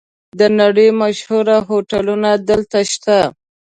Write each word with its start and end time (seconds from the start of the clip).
د 0.39 0.41
نړۍ 0.59 0.89
مشهور 1.01 1.47
هوټلونه 1.67 2.29
دلته 2.49 2.79
شته. 2.91 3.19